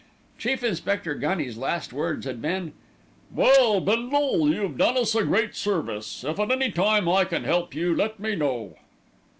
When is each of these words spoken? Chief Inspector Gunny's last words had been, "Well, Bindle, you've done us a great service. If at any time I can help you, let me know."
Chief 0.39 0.63
Inspector 0.63 1.13
Gunny's 1.13 1.57
last 1.57 1.93
words 1.93 2.25
had 2.25 2.41
been, 2.41 2.73
"Well, 3.31 3.79
Bindle, 3.79 4.49
you've 4.51 4.75
done 4.75 4.97
us 4.97 5.13
a 5.13 5.23
great 5.23 5.55
service. 5.55 6.23
If 6.23 6.39
at 6.39 6.49
any 6.49 6.71
time 6.71 7.07
I 7.07 7.23
can 7.23 7.43
help 7.43 7.75
you, 7.75 7.95
let 7.95 8.19
me 8.19 8.35
know." 8.35 8.77